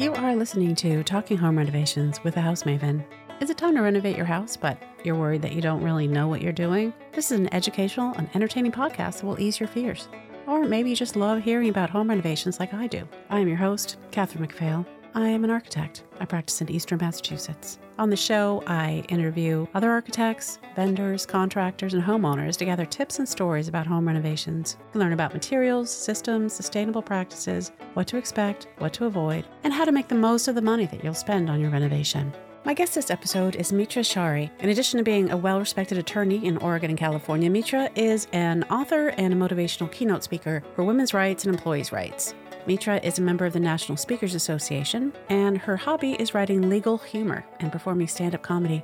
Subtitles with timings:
[0.00, 3.04] You are listening to Talking Home Renovations with a House Maven.
[3.38, 6.26] Is it time to renovate your house, but you're worried that you don't really know
[6.26, 6.94] what you're doing?
[7.12, 10.08] This is an educational and entertaining podcast that will ease your fears.
[10.46, 13.06] Or maybe you just love hearing about home renovations like I do.
[13.28, 14.86] I am your host, Catherine McPhail.
[15.14, 16.04] I am an architect.
[16.20, 17.78] I practice in Eastern Massachusetts.
[17.98, 23.28] On the show, I interview other architects, vendors, contractors, and homeowners to gather tips and
[23.28, 24.76] stories about home renovations.
[24.94, 29.84] You learn about materials, systems, sustainable practices, what to expect, what to avoid, and how
[29.84, 32.32] to make the most of the money that you'll spend on your renovation.
[32.64, 34.50] My guest this episode is Mitra Shahri.
[34.60, 38.64] In addition to being a well respected attorney in Oregon and California, Mitra is an
[38.64, 42.34] author and a motivational keynote speaker for women's rights and employees' rights.
[42.66, 46.98] Mitra is a member of the National Speakers Association, and her hobby is writing legal
[46.98, 48.82] humor and performing stand up comedy.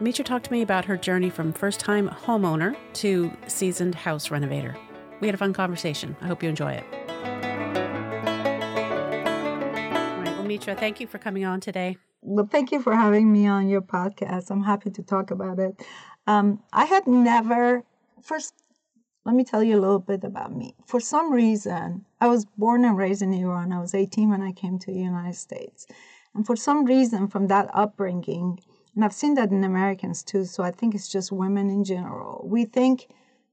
[0.00, 4.76] Mitra talked to me about her journey from first time homeowner to seasoned house renovator.
[5.20, 6.16] We had a fun conversation.
[6.20, 6.84] I hope you enjoy it.
[6.92, 6.98] All
[10.18, 11.98] right, well, Mitra, thank you for coming on today.
[12.22, 14.50] Well, thank you for having me on your podcast.
[14.50, 15.80] I'm happy to talk about it.
[16.26, 17.84] Um, I had never,
[18.20, 18.54] first,
[19.24, 20.74] let me tell you a little bit about me.
[20.86, 23.72] For some reason, I was born and raised in Iran.
[23.72, 25.86] I was 18 when I came to the United States.
[26.34, 28.58] And for some reason, from that upbringing,
[28.94, 32.44] and I've seen that in Americans too, so I think it's just women in general,
[32.48, 33.08] we think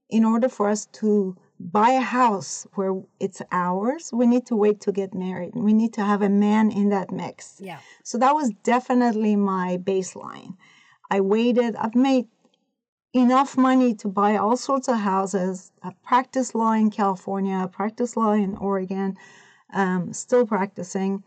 [0.08, 4.80] in order for us to buy a house where it's ours, we need to wait
[4.80, 5.52] to get married.
[5.54, 7.60] We need to have a man in that mix.
[7.60, 7.78] Yeah.
[8.02, 10.56] So that was definitely my baseline.
[11.10, 12.26] I waited, I've made
[13.12, 15.72] enough money to buy all sorts of houses.
[15.82, 19.16] I practiced law in California, I practiced law in Oregon,
[19.72, 21.24] um, still practicing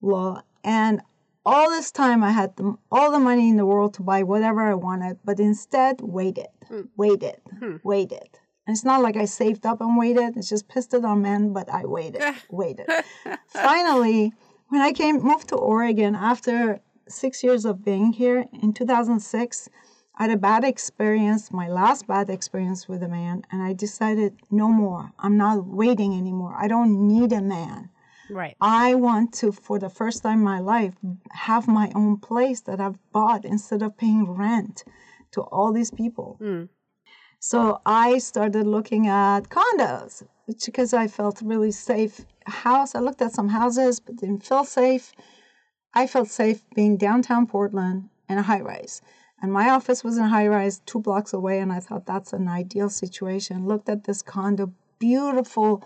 [0.00, 0.42] law.
[0.64, 1.00] And
[1.44, 4.60] all this time, I had the, all the money in the world to buy whatever
[4.62, 6.82] I wanted, but instead, waited, Hmm.
[6.96, 7.76] waited, Hmm.
[7.82, 8.38] waited.
[8.66, 10.36] And it's not like I saved up and waited.
[10.36, 12.86] It's just pissed it on men, but I waited, waited.
[13.48, 14.32] Finally,
[14.68, 19.68] when I came moved to Oregon after six years of being here in 2006,
[20.16, 24.36] I had a bad experience, my last bad experience with a man, and I decided
[24.50, 25.12] no more.
[25.18, 26.54] I'm not waiting anymore.
[26.56, 27.88] I don't need a man.
[28.30, 28.56] Right.
[28.60, 30.94] I want to, for the first time in my life,
[31.30, 34.84] have my own place that I've bought instead of paying rent
[35.32, 36.38] to all these people.
[36.40, 36.68] Mm.
[37.38, 42.24] So I started looking at condos because I felt really safe.
[42.46, 45.12] House, I looked at some houses, but didn't feel safe.
[45.94, 49.02] I felt safe being downtown Portland in a high rise.
[49.42, 52.32] And my office was in a high rise two blocks away, and I thought that's
[52.32, 53.66] an ideal situation.
[53.66, 55.82] Looked at this condo, beautiful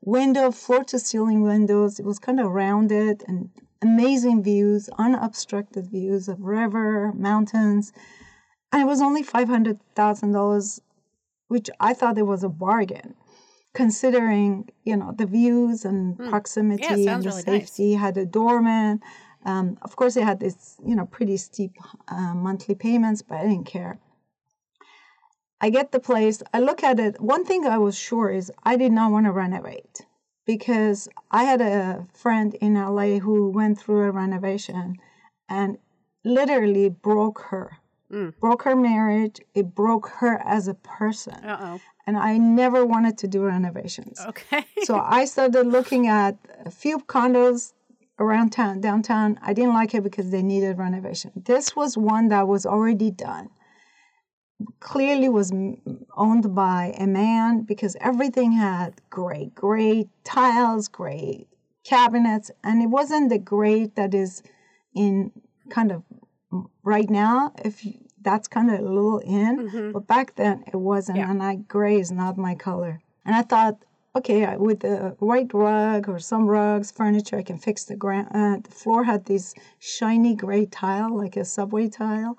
[0.00, 2.00] window, floor to ceiling windows.
[2.00, 3.50] It was kind of rounded and
[3.82, 7.92] amazing views, unobstructed views of river, mountains.
[8.72, 10.80] And it was only $500,000,
[11.48, 13.14] which I thought it was a bargain,
[13.74, 16.30] considering, you know, the views and Hmm.
[16.30, 17.44] proximity Yeah, and the really nice.
[17.44, 17.92] safety.
[17.94, 19.02] Had a doorman.
[19.46, 21.72] Um, of course, it had this, you know, pretty steep
[22.08, 23.98] uh, monthly payments, but I didn't care.
[25.60, 26.42] I get the place.
[26.52, 27.20] I look at it.
[27.20, 30.04] One thing I was sure is I did not want to renovate
[30.46, 34.96] because I had a friend in LA who went through a renovation
[35.48, 35.78] and
[36.24, 37.78] literally broke her.
[38.10, 38.38] Mm.
[38.40, 39.40] Broke her marriage.
[39.54, 41.34] It broke her as a person.
[41.44, 41.80] Uh-oh.
[42.06, 44.20] And I never wanted to do renovations.
[44.26, 44.64] Okay.
[44.82, 47.72] So I started looking at a few condos
[48.18, 49.38] around town, downtown.
[49.42, 51.32] I didn't like it because they needed renovation.
[51.34, 53.50] This was one that was already done.
[54.80, 55.52] Clearly was
[56.16, 61.46] owned by a man because everything had gray, gray tiles, gray
[61.84, 64.42] cabinets, and it wasn't the gray that is
[64.94, 65.30] in
[65.68, 66.02] kind of
[66.82, 67.52] right now.
[67.62, 69.92] If you, that's kind of a little in, Mhm.
[69.92, 71.30] but back then it wasn't, Yeah.
[71.30, 73.02] and I gray is not my color.
[73.26, 73.76] And I thought,
[74.16, 78.28] okay, I- with the white rug or some rugs, furniture, I can fix the ground.
[78.32, 82.36] Uh, the floor had this shiny gray tile, like a subway tile.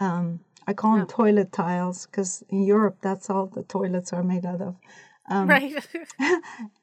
[0.00, 1.14] Um, I call them Yeah.
[1.16, 4.76] toilet tiles because in Europe, that's all the toilets are made out of.
[5.30, 5.74] Um, right.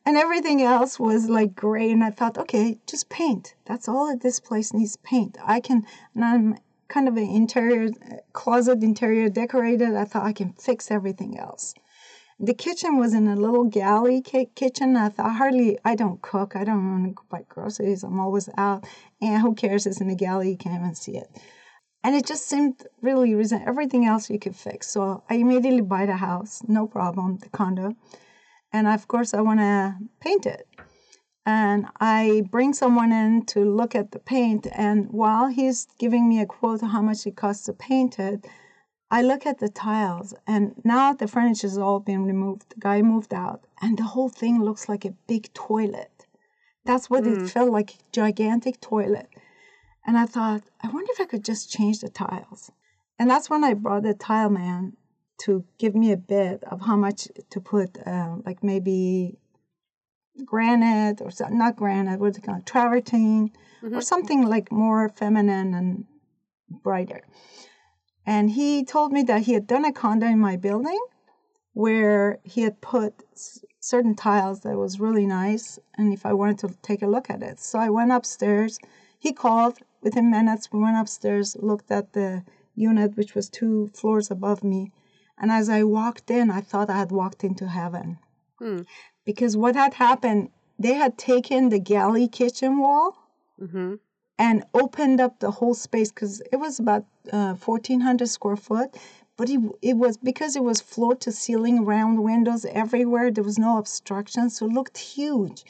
[0.05, 4.21] and everything else was like gray and i thought okay just paint that's all that
[4.21, 5.83] this place needs paint i can
[6.13, 6.57] and i'm
[6.87, 7.89] kind of an interior
[8.33, 11.73] closet interior decorated i thought i can fix everything else
[12.39, 14.97] the kitchen was in a little galley kitchen.
[14.97, 16.55] I thought hardly i don't cook.
[16.55, 18.03] I don't want to buy groceries.
[18.03, 18.85] I'm always out.
[19.21, 19.85] And who cares?
[19.85, 20.51] It's in a galley.
[20.51, 21.29] You can't even see it.
[22.03, 24.87] And it just seemed really reason everything else you could fix.
[24.87, 26.61] So i immediately buy the house.
[26.67, 27.37] No problem.
[27.37, 27.95] The condo.
[28.71, 30.67] And of course I want to paint it.
[31.45, 36.41] And I bring someone in to look at the paint, and while he's giving me
[36.41, 38.47] a quote how much it costs to paint it,
[39.17, 42.65] I look at the tiles, and now the furniture's all been removed.
[42.71, 46.25] The guy moved out, and the whole thing looks like a big toilet.
[46.83, 49.29] That's what it felt like, gigantic toilet.
[50.05, 52.71] And I thought, I wonder if I could just change the tiles.
[53.17, 54.97] And that's when I brought the tile man
[55.43, 59.39] to give me a bid of how much to put, uh, like maybe
[60.43, 66.03] granite or not granite, what's it called, travertine or something like more feminine and
[66.83, 67.21] brighter.
[68.25, 70.99] And he told me that he had done a condo in my building
[71.73, 73.23] where he had put
[73.79, 77.43] certain tiles that was really nice and if I wanted to take a look at
[77.43, 77.59] it.
[77.59, 78.79] So I went upstairs.
[79.19, 80.71] He called within minutes.
[80.71, 82.43] We went upstairs, looked at the
[82.75, 84.91] unit, which was two floors above me.
[85.37, 88.17] And as I walked in, I thought I had walked into heaven.
[89.25, 90.49] Because what had happened,
[90.79, 93.17] they had taken the galley kitchen wall
[93.61, 93.95] Mm-hmm.
[94.37, 98.95] And opened up the whole space because it was about uh, 1400 square foot
[99.37, 103.59] but it, it was because it was floor to ceiling round windows everywhere there was
[103.59, 105.63] no obstruction so it looked huge.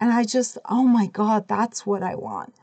[0.00, 2.54] And i just oh my god that's what i want.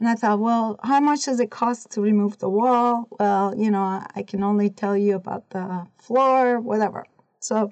[0.00, 3.08] And i thought well how much does it cost to remove the wall?
[3.18, 7.04] Well you know i can only tell you about the floor whatever.
[7.40, 7.70] So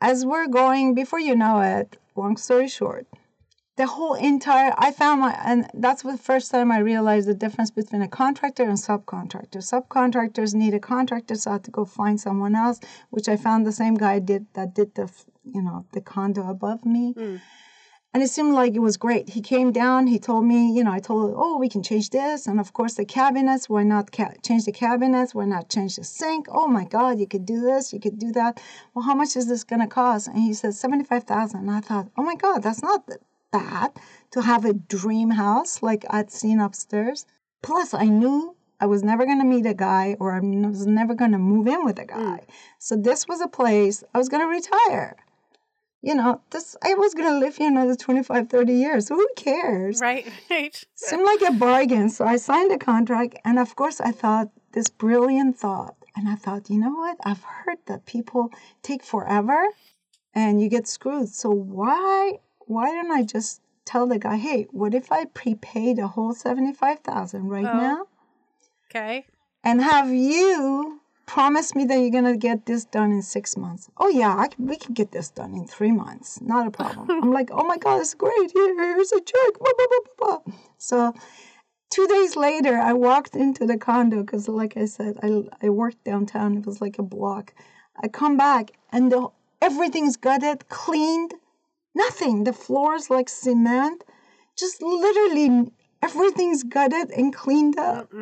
[0.00, 3.06] as we're going before you know it long story short
[3.82, 7.72] the whole entire i found my and that's the first time i realized the difference
[7.80, 12.16] between a contractor and subcontractor subcontractors need a contractor so i had to go find
[12.26, 12.78] someone else
[13.14, 15.06] which i found the same guy did that did the
[15.44, 17.12] you know the condo above me.
[17.12, 17.36] Hmm.
[18.14, 19.30] And it seemed like it was great.
[19.30, 22.10] He came down he told me you know i told him oh we can change
[22.10, 22.46] this.
[22.46, 26.04] And of course the cabinets why not ca- change the cabinets why not change the
[26.04, 26.46] sink.
[26.50, 28.60] Oh my god you could do this you could do that.
[28.92, 30.28] Well how much is this going to cost?
[30.28, 33.20] And he said 75000 and i thought oh my god that's not th-
[33.52, 33.92] bad
[34.30, 37.26] to have a dream house like i'd seen upstairs
[37.62, 41.14] plus i knew i was never going to meet a guy or i was never
[41.14, 42.08] going to move in with a mm.
[42.08, 42.40] guy
[42.78, 45.16] so this was a place i was going to retire
[46.02, 49.28] you know this i was going to live here another 25 30 years so who
[49.36, 50.84] cares Right, right.
[50.94, 52.08] seemed like a bargain.
[52.10, 55.96] So I signed a contract, and of course, I thought this brilliant thought.
[56.14, 57.16] And I thought, you know what?
[57.24, 58.50] I've heard that people
[58.82, 59.64] take forever
[60.34, 61.28] and you get screwed.
[61.28, 62.38] So why
[62.72, 66.72] why don't I just tell the guy, hey, what if I prepay the whole seventy
[66.72, 67.76] five thousand right Oh.
[67.76, 68.06] now
[68.90, 69.26] Okay.
[69.64, 73.88] and have you promise me that you're gonna get this done in six months?
[73.96, 76.40] Oh yeah, I can, we can get this done in three months.
[76.40, 77.08] Not a problem.
[77.22, 78.50] I'm like, oh my god, it's great.
[78.52, 79.52] Here, here's a check.
[79.58, 80.54] Blah, blah, blah, blah, blah.
[80.78, 81.14] So
[81.90, 86.04] two days later, I walked into the condo because, like I said, I, I worked
[86.04, 86.56] downtown.
[86.58, 87.54] It was like a block.
[88.02, 89.28] I come back and the,
[89.60, 91.34] everything's gutted, cleaned,
[91.94, 92.44] nothing.
[92.44, 94.04] The floor's like cement.
[94.56, 95.72] Just literally
[96.02, 98.12] everything's gutted and cleaned up.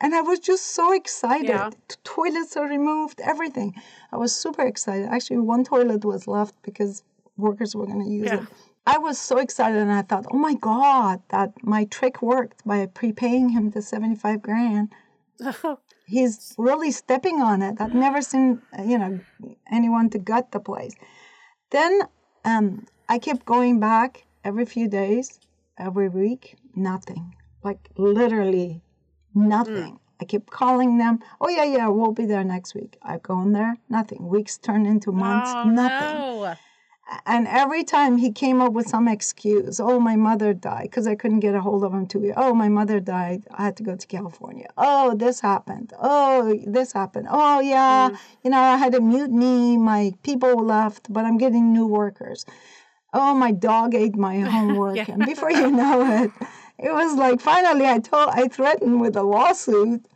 [0.00, 1.48] And I was just so excited.
[1.48, 1.70] Yeah.
[2.04, 3.74] Toilets are removed, everything.
[4.12, 5.06] I was super excited.
[5.08, 7.02] Actually, one toilet was left because
[7.36, 8.42] workers were going to use Yeah.
[8.42, 8.48] it.
[8.86, 12.86] I was so excited and I thought, oh my God, that my trick worked by
[12.86, 14.92] prepaying him the 75 grand.
[16.06, 17.80] He's really stepping on it.
[17.80, 19.20] I've never seen, you know,
[19.70, 20.94] anyone to gut the place.
[21.70, 22.00] Then
[22.46, 25.40] um, I kept going back every few days,
[25.78, 27.34] every week, nothing.
[27.62, 28.82] Like literally
[29.34, 29.92] nothing.
[29.92, 29.96] Hmm.
[30.20, 31.20] I kept calling them.
[31.40, 32.98] Oh yeah, yeah, we'll be there next week.
[33.02, 34.28] I go in there, nothing.
[34.28, 36.18] Weeks turn into months, oh, nothing.
[36.18, 36.54] No.
[37.24, 39.80] And every time he came up with some excuse.
[39.80, 42.34] Oh, my mother died because I couldn't get a hold of him two years.
[42.36, 43.44] Oh, my mother died.
[43.50, 44.68] I had to go to California.
[44.76, 45.94] Oh, this happened.
[45.98, 47.28] Oh, this happened.
[47.30, 48.10] Oh, yeah.
[48.10, 48.16] Hmm.
[48.44, 49.78] You know, I had a mutiny.
[49.78, 52.44] My people left, but I'm getting new workers.
[53.12, 55.08] Oh, my dog ate my homework.
[55.08, 56.30] And before you know it,
[56.78, 60.06] it was like finally I told I threatened with a lawsuit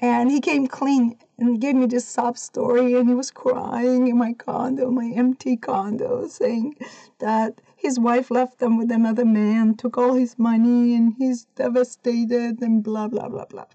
[0.00, 4.18] and he came clean and gave me this sob story and he was crying in
[4.18, 6.76] my condo, my empty condo, saying
[7.18, 12.60] that his wife left him with another man, took all his money and he's devastated
[12.60, 13.66] and blah blah blah blah.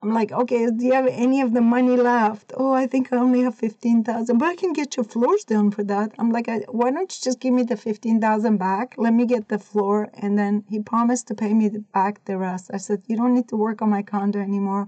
[0.00, 2.52] I'm like, okay, do you have any of the money left?
[2.56, 5.72] Oh, I think I only have fifteen thousand, but I can get your floors done
[5.72, 6.12] for that.
[6.18, 8.94] I'm like, I, why don't you just give me the fifteen thousand back?
[8.96, 12.70] Let me get the floor, and then he promised to pay me back the rest.
[12.72, 14.86] I said, you don't need to work on my condo anymore.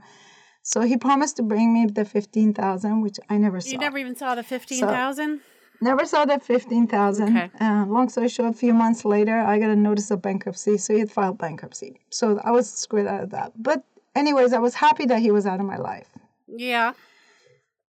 [0.63, 3.71] So he promised to bring me the fifteen thousand, which I never saw.
[3.73, 5.41] You never even saw the 15,000?
[5.83, 7.37] Never saw that 15,000.
[7.37, 7.51] Okay.
[7.59, 10.77] Uh, long story short, a few months later, I got a notice of bankruptcy.
[10.77, 12.01] So he had filed bankruptcy.
[12.11, 13.53] So I was screwed out of that.
[13.57, 13.83] But,
[14.15, 16.09] anyways, I was happy that he was out of my life.
[16.47, 16.93] Yeah.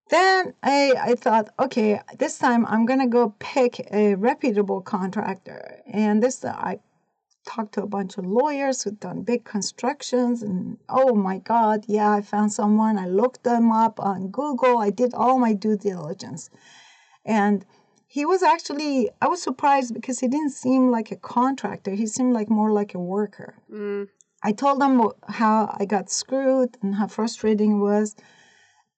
[0.09, 5.81] Then I, I thought, okay, this time I'm going to go pick a reputable contractor.
[5.87, 6.79] And this, I
[7.47, 10.43] talked to a bunch of lawyers who'd done big constructions.
[10.43, 12.97] And oh my God, yeah, I found someone.
[12.97, 14.79] I looked them up on Google.
[14.79, 16.49] I did all my due diligence.
[17.25, 17.65] And
[18.07, 21.91] he was actually I was surprised because he didn't seem like a contractor.
[21.91, 23.55] He seemed like more like a worker.
[23.71, 24.09] Mm.
[24.43, 28.15] I told him how I got screwed and how frustrating it was.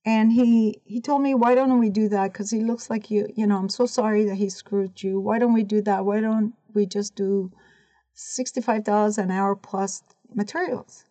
[0.06, 2.34] And he he told me, why don't we do that?
[2.34, 3.28] Because he looks like you.
[3.36, 5.20] You know, I'm so sorry that he screwed you.
[5.20, 6.06] Why don't we do that?
[6.06, 7.52] Why don't we just do
[8.14, 11.06] sixty-five dollars an hour plus materials?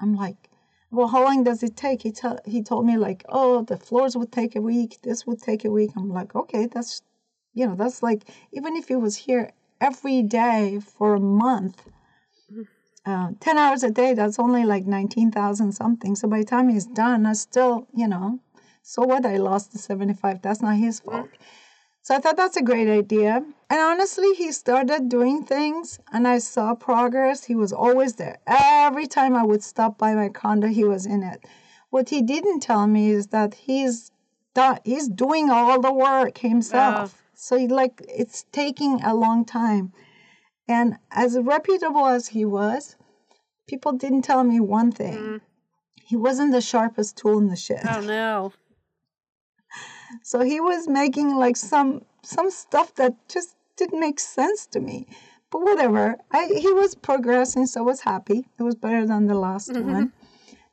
[0.00, 0.48] I'm like,
[0.92, 2.02] well, how long does it take?
[2.02, 4.98] He tell he told me like, oh, the floors would take a week.
[5.02, 5.90] This would take a week.
[5.96, 7.02] I'm like, okay, that's,
[7.52, 9.50] you know, that's like even if he was here
[9.80, 11.82] every day for a month.
[13.06, 16.16] Uh, 10 hours a day, that's only like 19,000 something.
[16.16, 18.40] So by the time he's done, I still, you know,
[18.82, 19.24] so what?
[19.24, 20.42] I lost the 75.
[20.42, 21.28] That's not his fault.
[22.02, 23.44] So I thought that's a great idea.
[23.68, 27.44] And honestly, he started doing things and I saw progress.
[27.44, 28.38] He was always there.
[28.46, 31.44] Every time I would stop by my condo, he was in it.
[31.90, 34.12] What he didn't tell me is that he's
[34.54, 37.20] done, he's doing all the work himself.
[37.34, 39.92] So like it's taking a long time.
[40.68, 42.96] And as reputable as he was,
[43.66, 45.16] people didn't tell me one thing.
[45.16, 45.40] Mm.
[46.04, 47.86] He wasn't the sharpest tool in the shed.
[47.88, 48.52] Oh no.
[50.22, 55.08] So he was making like some some stuff that just didn't make sense to me.
[55.50, 56.16] But whatever.
[56.30, 58.46] I he was progressing, so I was happy.
[58.58, 59.92] It was better than the last mm-hmm.
[59.92, 60.12] one.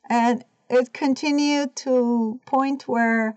[0.08, 3.34] And it continued to point where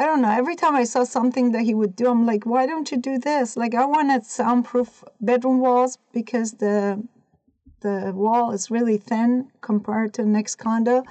[0.00, 2.64] I don't know, every time I saw something that he would do, I'm like, why
[2.64, 3.54] don't you do this?
[3.54, 7.06] Like I wanted soundproof bedroom walls because the
[7.82, 11.04] the wall is really thin compared to the next condo.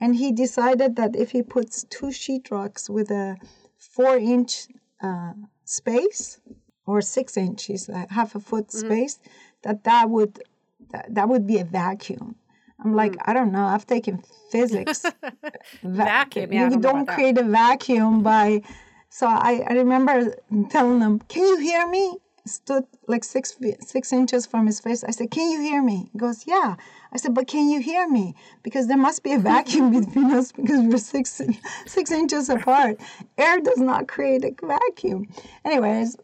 [0.00, 3.36] And he decided that if he puts two sheetrocks with a
[3.76, 4.66] four inch
[5.02, 5.34] uh,
[5.66, 6.40] space
[6.86, 9.18] or six inches, uh, half a foot space,
[9.62, 10.42] that that would
[10.90, 12.36] that, that would be a vacuum.
[12.84, 13.22] I'm like, mm.
[13.24, 13.64] I don't know.
[13.64, 15.04] I've taken physics.
[15.82, 17.14] Vacuum, yeah, you don't about that.
[17.14, 18.62] create a vacuum by.
[19.08, 20.34] So I, I remember
[20.70, 25.04] telling him, "Can you hear me?" Stood like six feet, six inches from his face.
[25.04, 26.74] I said, "Can you hear me?" He goes, "Yeah."
[27.12, 28.34] I said, "But can you hear me?
[28.64, 31.40] Because there must be a vacuum between us because we're six
[31.86, 32.98] six inches apart.
[33.38, 35.28] Air does not create a vacuum."
[35.64, 36.16] Anyways,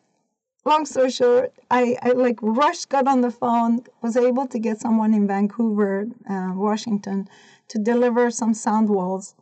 [0.68, 4.78] long story short, I, I like rushed, got on the phone, was able to get
[4.78, 7.28] someone in Vancouver, uh, Washington,
[7.68, 9.34] to deliver some sound walls.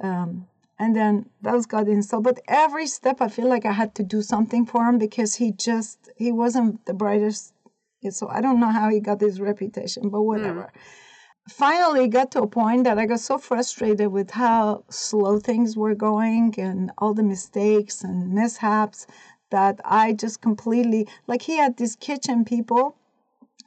[0.00, 0.46] Um,
[0.78, 2.24] and then those got installed.
[2.24, 5.52] But every step, I feel like I had to do something for him because he
[5.52, 7.52] just he wasn't the brightest.
[8.10, 10.72] So I don't know how he got his reputation, but whatever.
[11.48, 15.94] Finally, got to a point that I got so frustrated with how slow things were
[15.94, 19.06] going and all the mistakes and mishaps
[19.50, 22.96] that I just completely like he had these kitchen people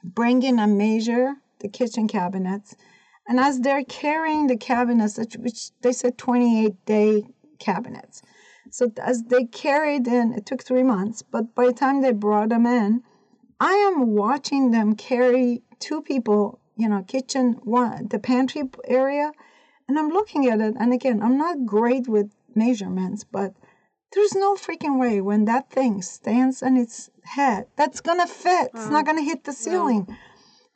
[0.02, 2.76] bring in and measure the kitchen cabinets.
[3.28, 7.24] And as they're carrying the cabinets, which they said 28 day
[7.58, 8.22] cabinets.
[8.70, 12.50] So as they carried in, it took three months, but by the time they brought
[12.50, 13.02] them in,
[13.58, 19.32] I am watching them carry two people, you know, kitchen, one, the pantry area,
[19.88, 20.74] and I'm looking at it.
[20.78, 23.54] And again, I'm not great with measurements, but
[24.12, 28.70] there's no freaking way when that thing stands on its head, that's gonna fit.
[28.74, 29.02] It's not uh-huh.
[29.02, 30.16] gonna hit the ceiling.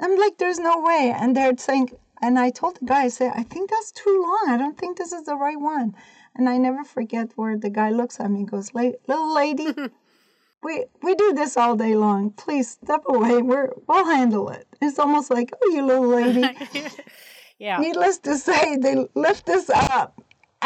[0.00, 1.14] I'm like, there's no way.
[1.16, 4.54] And they're saying, and I told the guy, I said, I think that's too long.
[4.54, 5.94] I don't think this is the right one.
[6.36, 9.72] And I never forget where the guy looks at me and goes, little lady,
[10.62, 12.30] we we do this all day long.
[12.30, 13.40] Please step away.
[13.42, 14.66] We're we'll handle it.
[14.80, 16.48] It's almost like, oh, you little lady.
[17.58, 17.78] yeah.
[17.78, 20.20] Needless to say, they lift this up,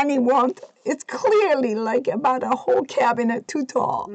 [0.04, 0.60] won't.
[0.84, 4.10] It's clearly like about a whole cabinet too tall.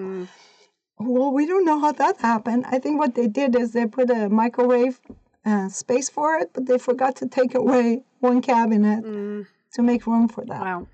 [1.00, 2.66] Well, we don't know how that happened.
[2.68, 5.00] I think what they did is they put a microwave
[5.46, 9.04] uh, space for it, but they forgot to take away one cabinet
[9.74, 10.62] to make room for that.
[10.62, 10.88] Wow.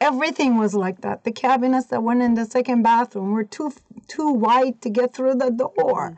[0.00, 1.24] Everything was like that.
[1.24, 3.72] The cabinets that went in the second bathroom were too
[4.08, 6.16] too wide to get through the door.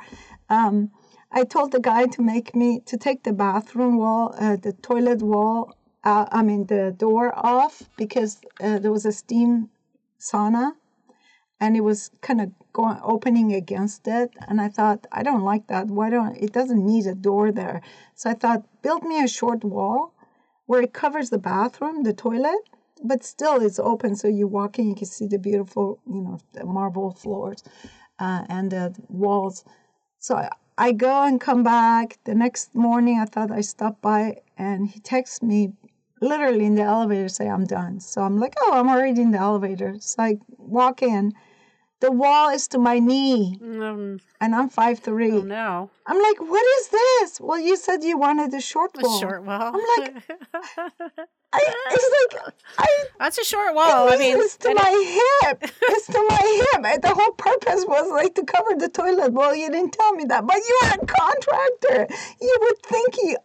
[0.50, 0.90] Um,
[1.30, 5.22] I told the guy to make me to take the bathroom wall, uh, the toilet
[5.22, 5.74] wall,
[6.04, 9.70] uh, I mean the door off because uh, there was a steam
[10.20, 10.72] sauna,
[11.60, 14.30] and it was kind of going opening against it.
[14.46, 15.88] And I thought I don't like that.
[15.88, 17.82] Why don't it doesn't need a door there?
[18.14, 20.12] So I thought build me a short wall
[20.66, 22.60] where it covers the bathroom, the toilet,
[23.02, 26.38] but still it's open so you walk in, you can see the beautiful, you know,
[26.52, 27.64] the marble floors
[28.18, 29.64] uh, and the walls.
[30.18, 32.18] So I, I go and come back.
[32.24, 35.72] The next morning, I thought I stopped by, and he texts me
[36.20, 38.00] literally in the elevator, say I'm done.
[38.00, 39.96] So I'm like, oh, I'm already in the elevator.
[40.00, 41.32] So I walk in,
[42.00, 45.32] The wall is to my knee, Um, and I'm five three.
[45.32, 47.40] oh no, I'm like, what is this?
[47.40, 49.16] Well, you said you wanted a short wall.
[49.16, 49.72] a short wall.
[49.74, 50.22] I'm like,
[51.52, 51.60] I,
[51.90, 52.86] it's like I
[53.18, 54.08] That's a short wall.
[54.12, 55.58] I mean, it's to my hip.
[55.94, 56.82] It's to my hip.
[56.92, 59.32] And the whole purpose was like to cover the toilet.
[59.32, 60.46] Well, you didn't tell me that.
[60.46, 62.14] But you are a contractor.
[62.40, 63.36] You would think you.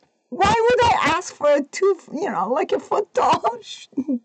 [0.42, 1.98] Why would I ask for a two?
[2.14, 3.44] You know, like a foot tall.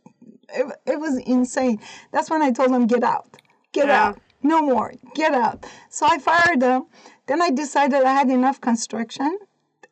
[0.50, 1.79] It, it was insane.
[2.11, 3.37] That's when I told him, "Get out,
[3.73, 4.03] get Yeah.
[4.03, 6.87] out, no more, get out." So I fired him.
[7.27, 9.38] Then I decided I had enough construction.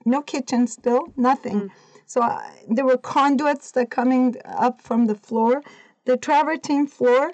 [0.06, 1.58] No kitchen still, nothing.
[1.60, 1.70] Mm.
[2.06, 5.62] So I, there were conduits that coming up from the floor.
[6.06, 7.32] The travertine floor,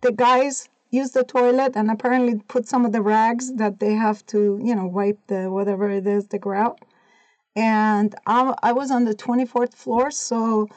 [0.00, 4.24] the guys used the toilet and apparently put some of the rags that they have
[4.32, 6.78] to, you know, wipe the whatever it is, the grout.
[7.56, 10.68] And I, I was on the 24th floor, so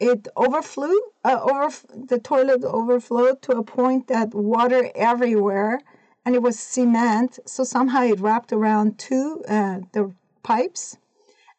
[0.00, 5.80] it overflew, uh, over the toilet overflowed to a point that water everywhere,
[6.24, 7.38] and it was cement.
[7.46, 10.12] So somehow it wrapped around two uh, the
[10.42, 10.98] pipes,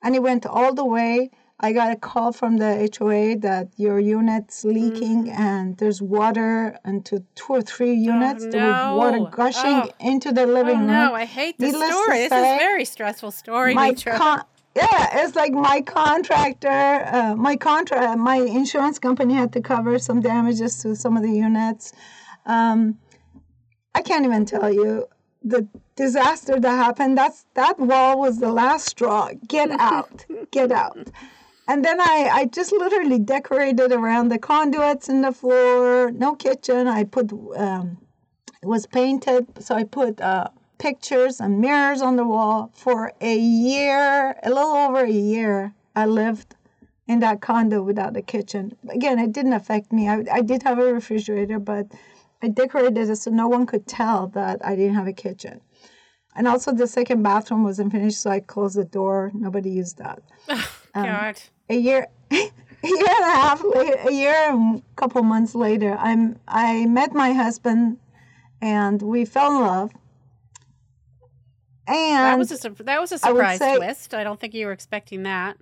[0.03, 1.31] and it went all the way.
[1.63, 7.23] I got a call from the HOA that your unit's leaking and there's water into
[7.35, 8.45] two or three units.
[8.47, 9.89] There was water gushing Oh.
[9.99, 10.87] into the oh living room.
[10.87, 12.17] no, I hate this Needless to story.
[12.17, 13.75] This is a very stressful story.
[13.75, 14.43] my con-
[14.75, 20.19] yeah, it's like my contractor, uh, my contract, my insurance company had to cover some
[20.21, 21.93] damages to some of the units.
[22.45, 22.97] Um,
[23.93, 25.07] I can't even tell you
[25.43, 27.17] the disaster that happened.
[27.17, 29.29] That's that wall was the last straw.
[29.47, 30.97] Get out, get out.
[31.67, 36.11] And then I, I just literally decorated around the conduits in the floor.
[36.11, 36.87] No kitchen.
[36.87, 37.97] I put um,
[38.61, 43.37] it was painted, so I put uh, pictures and mirrors on the wall for a
[43.37, 45.73] year, a little over a year.
[45.95, 46.55] I lived
[47.07, 48.75] in that condo without a kitchen.
[48.89, 50.07] Again, it didn't affect me.
[50.07, 51.87] I, I did have a refrigerator, but
[52.41, 55.61] I decorated it so no one could tell that I didn't have a kitchen.
[56.35, 59.31] And also, the second bathroom wasn't finished, so I closed the door.
[59.33, 60.21] Nobody used that.
[60.93, 61.39] Um, God.
[61.69, 62.49] A year, a year
[62.83, 67.33] and a half later, a year and a couple months later, I'm I met my
[67.33, 67.97] husband,
[68.61, 69.91] and we fell in love.
[71.87, 74.13] And That was a that was a I surprise say- twist.
[74.13, 75.57] I don't think you were expecting that.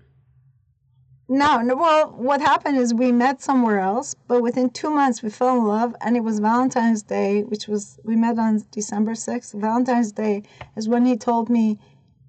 [1.31, 1.75] No, no.
[1.75, 5.65] Well, what happened is we met somewhere else, but within two months we fell in
[5.67, 9.53] love, and it was Valentine's Day, which was we met on December sixth.
[9.53, 10.41] Valentine's Day
[10.75, 11.77] is when he told me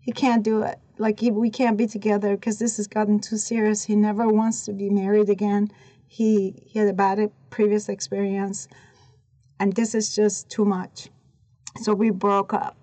[0.01, 0.79] he can't do it.
[1.01, 3.85] Like we can't be together because this has gotten too serious.
[3.85, 5.71] He never wants to be married again.
[6.07, 8.69] He he had a bad previous experience,
[9.59, 11.09] and this is just too much.
[11.79, 12.77] So we broke up,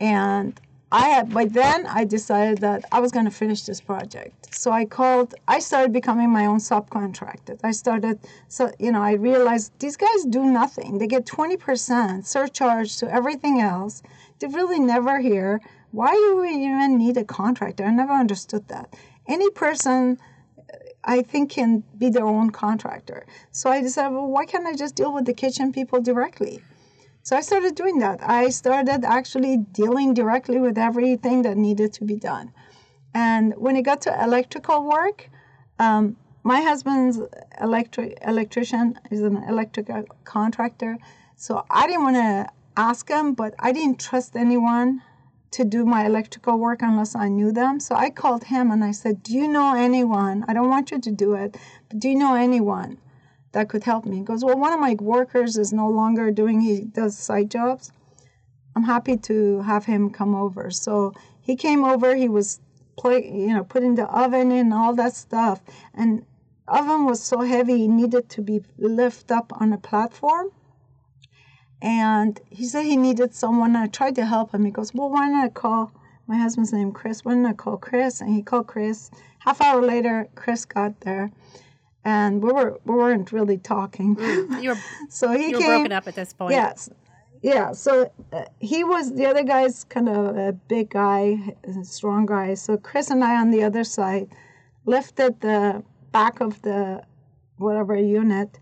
[0.00, 0.58] and
[0.90, 4.54] I had by then I decided that I was going to finish this project.
[4.54, 5.34] So I called.
[5.46, 7.60] I started becoming my own subcontractor.
[7.62, 8.20] I started.
[8.48, 10.96] So you know, I realized these guys do nothing.
[10.96, 14.02] They get twenty percent surcharge to everything else.
[14.38, 15.60] They really never hear.
[15.94, 17.84] Why do we even need a contractor?
[17.84, 18.92] I never understood that.
[19.28, 20.18] Any person
[21.04, 23.26] I think can be their own contractor.
[23.52, 26.62] So I decided, well, why can't I just deal with the kitchen people directly?
[27.22, 28.18] So I started doing that.
[28.28, 32.52] I started actually dealing directly with everything that needed to be done.
[33.14, 35.30] And when it got to electrical work,
[35.78, 37.20] um, my husband's
[37.60, 40.98] electric electrician is an electrical contractor.
[41.36, 45.00] So I didn't want to ask him, but I didn't trust anyone
[45.54, 47.78] to do my electrical work unless I knew them.
[47.78, 50.44] So I called him and I said, Do you know anyone?
[50.48, 51.56] I don't want you to do it,
[51.88, 52.98] but do you know anyone
[53.52, 54.16] that could help me?
[54.16, 57.92] He goes, Well, one of my workers is no longer doing, he does side jobs.
[58.74, 60.72] I'm happy to have him come over.
[60.72, 62.58] So he came over, he was
[62.96, 65.60] play, you know, putting the oven in, all that stuff.
[65.94, 66.26] And
[66.66, 70.50] oven was so heavy, it needed to be lifted up on a platform.
[71.84, 73.76] And he said he needed someone.
[73.76, 74.64] I tried to help him.
[74.64, 75.92] He goes, Well, why not I call
[76.26, 77.26] my husband's name Chris?
[77.26, 78.22] Why not I call Chris?
[78.22, 79.10] And he called Chris.
[79.40, 81.30] Half hour later, Chris got there.
[82.02, 84.16] And we were we weren't really talking.
[84.62, 84.78] You were
[85.10, 85.68] so he you were came.
[85.68, 86.52] broken up at this point.
[86.52, 86.88] Yes.
[87.42, 92.24] Yeah, so uh, he was the other guy's kind of a big guy, a strong
[92.24, 92.54] guy.
[92.54, 94.28] So Chris and I on the other side
[94.86, 97.02] lifted the back of the
[97.58, 98.58] whatever unit,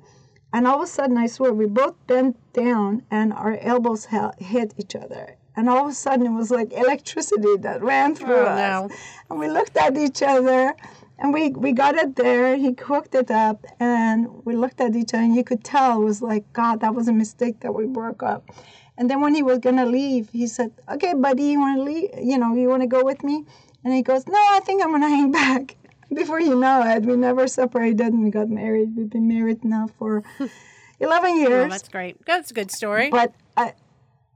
[0.53, 4.07] and all of a sudden, I swear, we both bent down and our elbows
[4.38, 5.37] hit each other.
[5.57, 8.59] And all of a sudden, it was like electricity that ran oh, through Oh, us.
[8.91, 8.97] no.
[9.31, 10.75] And we looked at each other,
[11.19, 12.57] and we, we got it there.
[12.57, 16.05] He hooked it up, and we looked at each other, and you could tell it
[16.05, 18.51] was like, God, that was a mistake that we broke up.
[18.97, 22.11] And then when he was gonna leave, he said, "Okay, buddy, you want to leave?
[22.23, 23.45] You know, you want to go with me?"
[23.85, 25.77] And he goes, "No, I think I'm gonna hang back."
[26.22, 28.96] Before you know it, we never separated, and we got married.
[28.96, 30.22] We've been married now for
[31.01, 31.66] 11 years.
[31.66, 32.25] Oh, that's great.
[32.27, 33.09] That's a good story.
[33.11, 33.72] But I,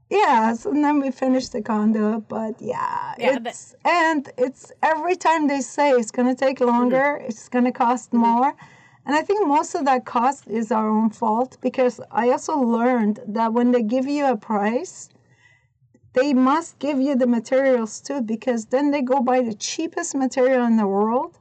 [0.09, 2.21] yeah, so then we finished the condo.
[2.21, 7.17] But yeah, Yeah, but- it's and it's every time they say it's gonna take longer,
[7.19, 7.27] mm-hmm.
[7.27, 8.25] it's gonna cost mm-hmm.
[8.25, 8.55] more.
[9.05, 13.21] And I think most of that cost is our own fault because I also learned
[13.25, 15.09] that when they give you a price,
[16.13, 20.65] they must give you the materials too because then they go buy the cheapest material
[20.65, 21.39] in the world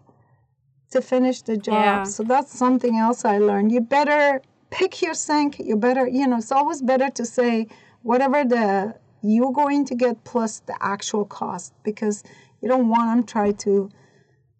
[0.90, 1.74] to finish the job.
[1.74, 2.02] Yeah.
[2.04, 3.72] So that's something else I learned.
[3.72, 5.58] You better pick your sink.
[5.58, 7.66] You better, you know, it's always better to say
[8.02, 12.22] whatever the you're going to get plus the actual cost because
[12.60, 13.90] you don't want them try to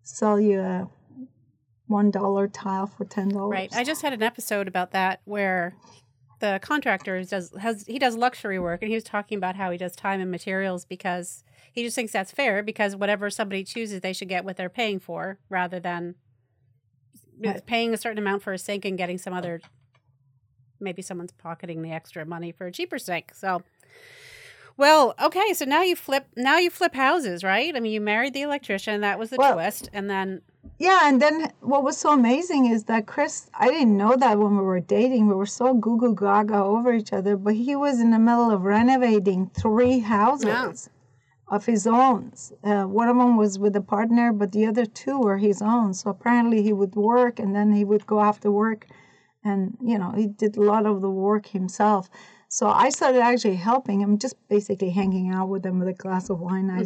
[0.03, 0.89] sell you a
[1.87, 3.53] one dollar tile for ten dollars.
[3.53, 3.73] Right.
[3.75, 5.77] I just had an episode about that where
[6.39, 9.79] the contractor does has he does luxury work and he was talking about how he
[9.79, 14.13] does time and materials because he just thinks that's fair because whatever somebody chooses they
[14.13, 16.15] should get what they're paying for rather than
[17.39, 17.65] Right.
[17.67, 19.61] paying a certain amount for a sink and getting some other
[20.81, 23.33] maybe someone's pocketing the extra money for a cheaper sink.
[23.35, 23.63] So
[24.79, 27.75] well, okay, so now you flip now you flip houses, right?
[27.75, 30.43] I mean, you married the electrician, that was the Well- twist, and then
[30.79, 34.57] Yeah, and then what was so amazing is that Chris, I didn't know that when
[34.57, 35.29] we were dating.
[35.29, 38.51] We were so goo goo gaga over each other, but he was in the middle
[38.51, 40.91] of renovating three houses
[41.49, 42.33] of his own.
[42.65, 45.95] Uh, one of them was with a partner, but the other two were his own.
[45.95, 48.87] So apparently he would work and then he would go after work
[49.45, 52.11] and, you know, he did a lot of the work himself.
[52.49, 56.31] So I started actually helping him, just basically hanging out with him with a glass
[56.31, 56.71] of wine.
[56.71, 56.85] I,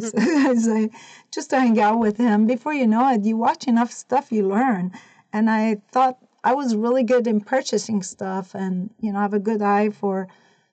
[0.55, 0.89] say,
[1.31, 2.47] just to hang out with him.
[2.47, 4.91] Before you know it, you watch enough stuff, you learn.
[5.33, 9.33] And I thought I was really good in purchasing stuff, and you know, I have
[9.33, 10.27] a good eye for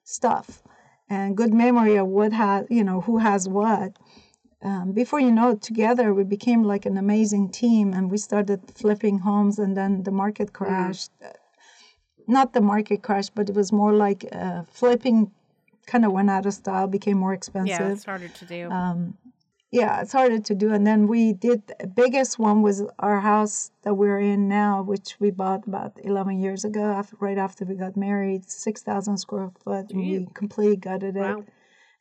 [0.05, 0.63] stuff
[1.11, 3.99] and good memory of what has, you know, who has what.
[4.63, 8.61] Um, before you know it, together we became like an amazing team, and we started
[8.75, 11.13] flipping homes, and then the market crashed
[12.29, 15.33] not the market crash, but it was more like uh, flipping
[15.87, 17.81] kind of went out of style, became more expensive.
[17.81, 18.71] yeah, it's harder to do.
[18.71, 19.17] Um,
[19.71, 20.73] yeah, it's harder to do.
[20.73, 25.17] And then we did the biggest one was our house that we're in now, which
[25.21, 29.91] we bought about 11 years ago, after, right after we got married, 6,000 square foot.
[29.91, 31.21] and We completely gutted it.
[31.21, 31.45] Wow.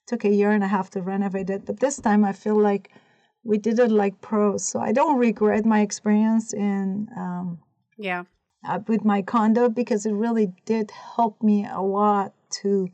[0.06, 1.66] Took a year and a half to renovate it.
[1.66, 2.92] But this time I feel like
[3.44, 4.64] we did it like pros.
[4.66, 7.60] So I don't regret my experience in um,
[7.98, 8.24] yeah.
[8.66, 12.90] Uh, with my condo because it really did help me a lot to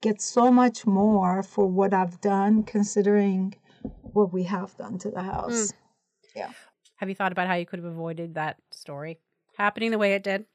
[0.00, 3.54] get so much more for what I've done, considering
[4.02, 5.30] what we have done to the hmm.
[5.30, 5.72] house.
[6.34, 6.50] Yeah.
[6.96, 9.18] Have you thought about how you could have avoided that story
[9.58, 10.46] happening the way it did?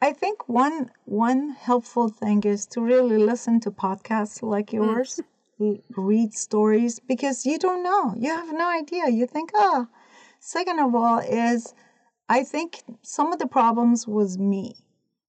[0.00, 4.76] I think one one helpful thing is to really listen to podcasts like hmm.
[4.76, 5.20] yours,
[5.60, 9.08] l- read stories because you don't know, you have no idea.
[9.08, 9.88] You think, oh.
[10.44, 11.72] Second of all, is
[12.32, 14.76] I think some of the problems was me.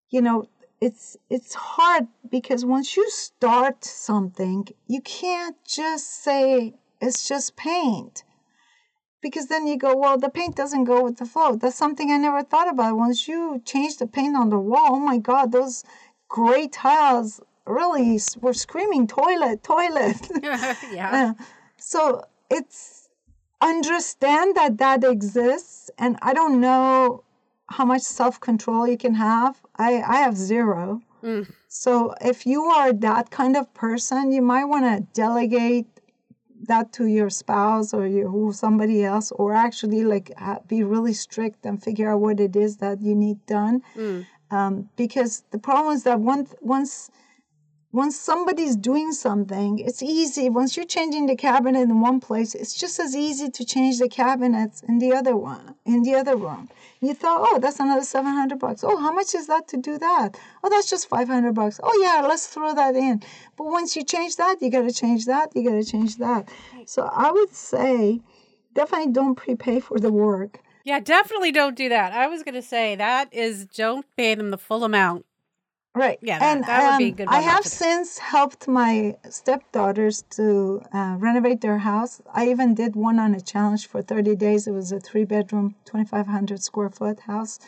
[0.10, 0.48] You know,
[0.80, 8.24] it's it's hard because once you start something, you can't just say it's just paint.
[9.22, 11.58] Because then you go, well, the paint doesn't go with the flow.
[11.58, 12.96] That's something I never thought about.
[12.96, 15.84] Once you change the paint on the wall, oh my God, those
[16.30, 20.22] gray tiles really were screaming toilet, toilet.
[20.94, 21.36] yeah.
[21.40, 21.44] Uh,
[21.78, 22.93] so it's
[23.64, 27.24] understand that that exists, and I don't know
[27.68, 29.62] how much self control you can have.
[29.78, 31.02] I I have zero.
[31.24, 31.52] Mm.
[31.68, 35.88] So if you are that kind of person, you might want to delegate
[36.68, 40.32] that to your spouse or your who somebody else, or actually like
[40.68, 43.82] be really strict and figure out what it is that you need done.
[43.96, 44.26] Mm.
[44.52, 47.10] Um, because the problem is that once once
[47.94, 50.50] once somebody's doing something, it's easy.
[50.50, 54.10] Once you're changing the cabinet in one place, it's just as easy to change the
[54.10, 56.68] cabinets in the other one, in the other room.
[57.02, 58.84] You thought, oh, that's another seven hundred bucks.
[58.84, 60.40] Oh, how much is that to do that?
[60.64, 61.80] Oh, that's just five hundred bucks.
[61.84, 63.22] Oh yeah, let's throw that in.
[63.56, 65.56] But once you change that, you got to change that.
[65.56, 66.50] You got to change that.
[66.88, 68.22] So I would say,
[68.74, 70.60] definitely don't prepay for the work.
[70.84, 72.12] Yeah, definitely don't do that.
[72.12, 75.26] I was going to say that is don't pay them the full amount.
[75.96, 76.18] Right.
[76.22, 80.82] Yeah, that- and that would be um, good I have since helped my stepdaughters to
[80.92, 82.22] uh, renovate their house.
[82.34, 84.66] I even did one on a challenge for 30 days.
[84.66, 87.60] It was a three bedroom, 2,500 square foot house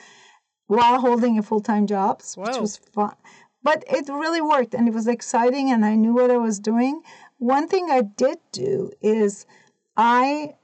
[0.67, 3.15] while holding a full time job, which was fun.
[3.61, 7.01] But it really worked and it was exciting and I knew what I was doing.
[7.37, 9.45] One thing I did do is
[9.97, 10.55] I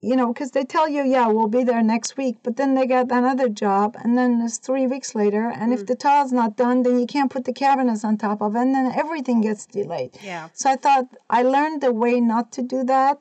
[0.00, 2.86] you know, because they tell you, yeah, we'll be there next week, but then they
[2.86, 5.86] got another job, and then it's three weeks later, and if mm.
[5.88, 8.74] the tile's not done, then you can't put the cabinets on top of it, and
[8.74, 10.16] then everything gets delayed.
[10.22, 10.48] Yeah.
[10.54, 13.20] So I thought I learned the way not to do that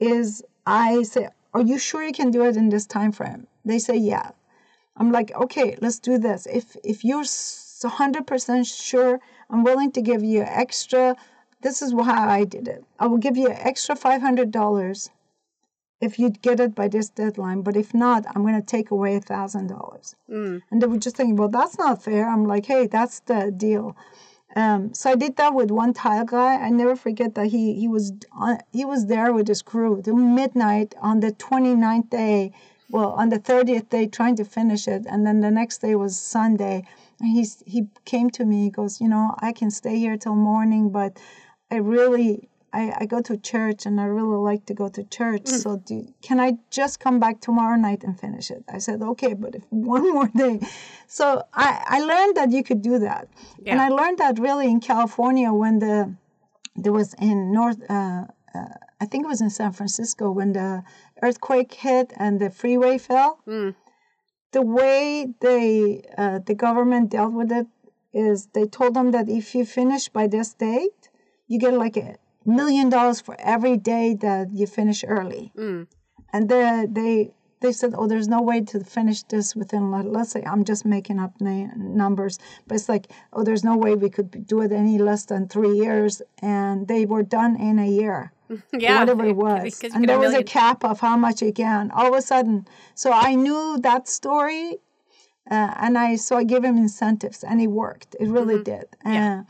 [0.00, 3.78] is I say, "Are you sure you can do it in this time frame?" They
[3.78, 4.30] say, "Yeah."
[4.96, 6.46] I'm like, "Okay, let's do this.
[6.46, 7.24] If if you're
[7.84, 11.16] 100% sure I'm willing to give you extra.
[11.60, 12.84] This is how I did it.
[12.98, 15.10] I will give you extra $500
[16.00, 19.16] if you'd get it by this deadline, but if not, I'm going to take away
[19.16, 20.14] a thousand dollars.
[20.30, 20.62] Mm.
[20.70, 22.28] And they were just thinking, well, that's not fair.
[22.28, 23.96] I'm like, hey, that's the deal.
[24.54, 26.54] Um, so I did that with one tile guy.
[26.54, 30.16] I never forget that he he was on, he was there with his crew till
[30.16, 32.52] midnight on the 29th day.
[32.88, 36.18] Well, on the 30th day, trying to finish it, and then the next day was
[36.18, 36.84] Sunday.
[37.20, 38.64] And he's he came to me.
[38.64, 41.18] He goes, you know, I can stay here till morning, but
[41.70, 45.44] I really I, I go to church and I really like to go to church.
[45.44, 45.62] Mm.
[45.62, 48.64] So do, can I just come back tomorrow night and finish it?
[48.68, 50.60] I said, okay, but if one more day.
[51.06, 53.28] So I, I learned that you could do that.
[53.64, 56.14] And I learned that really in California when the,
[56.74, 58.24] there was in North, uh,
[58.54, 58.68] uh,
[59.00, 60.82] I think it was in San Francisco when the
[61.22, 63.40] earthquake hit and the freeway fell.
[63.46, 63.74] Mm.
[64.52, 67.66] The way they, uh, the government dealt with it
[68.12, 71.10] is they told them that if you finish by this date,
[71.46, 75.52] you get like a million dollars for every day that you finish early.
[75.56, 75.86] Mm.
[76.32, 77.30] And they they
[77.60, 79.90] they said, oh, there's no way to finish this within.
[79.90, 83.94] Let's say I'm just making up na- numbers, but it's like, oh, there's no way
[83.94, 87.88] we could do it any less than three years, and they were done in a
[87.88, 88.32] year.
[88.72, 89.00] Yeah.
[89.00, 91.90] Whatever it was, and there was a cap of how much can.
[91.90, 94.78] All of a sudden, so I knew that story,
[95.50, 98.14] uh, and I so I gave him incentives, and it worked.
[98.20, 98.86] It really did.
[99.04, 99.12] Mm-hmm.
[99.12, 99.18] Yeah.
[99.18, 99.42] Uh, Yeah.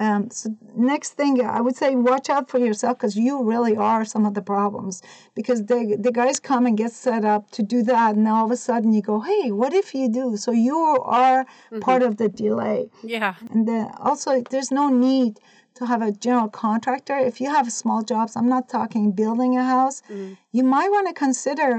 [0.00, 4.04] Um, so next thing I would say, watch out for yourself because you really are
[4.04, 5.02] some of the problems.
[5.34, 8.50] Because the the guys come and get set up to do that, and all of
[8.50, 10.36] a sudden you go, hey, what if you do?
[10.36, 10.76] So you
[11.22, 11.80] are Mm-hmm.
[11.80, 12.90] part of the delay.
[13.02, 13.34] yeah.
[13.50, 15.40] And then also, there's no need
[15.78, 17.16] to have a general contractor.
[17.16, 20.34] If you have small jobs, I'm not talking building a house, Mm-hmm.
[20.52, 21.70] you might want to consider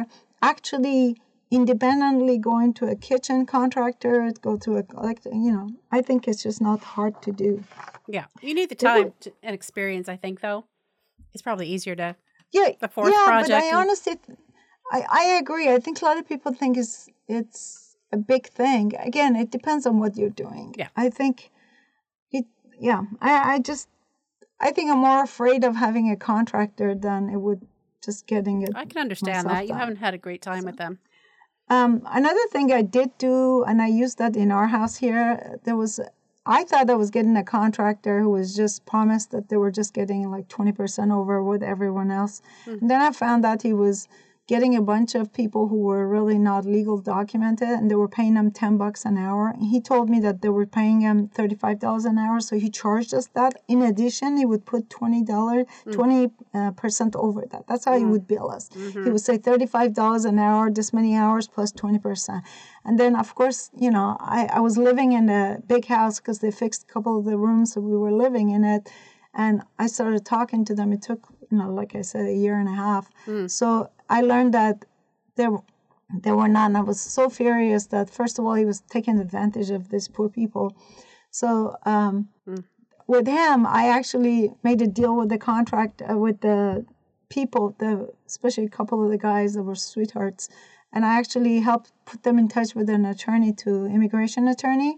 [0.41, 1.15] actually
[1.53, 6.41] independently going to a kitchen contractor, go to a, like, you know, I think it's
[6.41, 7.63] just not hard to do.
[8.07, 8.25] Yeah.
[8.41, 10.65] You need the time to, and experience, I think, though.
[11.33, 12.15] It's probably easier to.
[12.51, 14.15] Yeah, The fourth yeah, project but I and- honestly,
[14.91, 15.69] I, I agree.
[15.69, 18.93] I think a lot of people think it's it's a big thing.
[18.99, 20.75] Again, it depends on what you're doing.
[20.77, 20.89] Yeah.
[20.95, 21.49] I think
[22.31, 22.45] it.
[22.79, 23.87] Yeah, I I just
[24.59, 27.61] I think I'm more afraid of having a contractor than it would
[28.05, 28.69] just getting it.
[28.75, 29.67] I can understand that.
[29.67, 30.99] You haven't had a great time with them.
[31.73, 35.75] Um, another thing I did do, and I used that in our house here, there
[35.75, 35.99] was,
[36.45, 39.91] I thought I was getting a contractor who was just promised that they were just
[39.93, 42.41] getting like 20% over with everyone else.
[42.67, 44.07] And then I found out he was
[44.53, 48.35] getting a bunch of people who were really not legal documented and they were paying
[48.35, 49.43] them 10 bucks an hour.
[49.73, 52.39] He told me that they were paying him $35 an hour.
[52.39, 53.53] So he charged us that.
[53.67, 55.91] In addition, he would put $20, mm.
[55.91, 57.63] 20 uh, percent over that.
[57.67, 58.11] That's how he mm.
[58.11, 58.69] would bill us.
[58.71, 59.11] He mm-hmm.
[59.11, 62.43] would say $35 an hour, this many hours plus 20%.
[62.85, 66.39] And then, of course, you know, I, I was living in a big house because
[66.43, 68.83] they fixed a couple of the rooms, that we were living in it.
[69.33, 70.93] And I started talking to them.
[70.93, 71.21] It took,
[71.53, 73.05] you know, like I said, a year and a half.
[73.47, 74.85] So I learned that
[75.35, 75.51] there,
[76.23, 76.75] there were none.
[76.75, 80.29] I was so furious that, first of all, he was taking advantage of these poor
[80.29, 80.75] people.
[81.29, 82.29] So um,
[83.07, 86.85] with him, I actually made a deal with the contract uh, with the
[87.29, 87.91] people, the
[88.25, 90.49] especially a couple of the guys that were sweethearts,
[90.93, 94.97] and I actually helped put them in touch with an attorney to immigration attorney,